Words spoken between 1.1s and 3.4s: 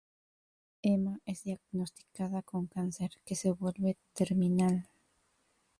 es diagnosticada con cáncer, que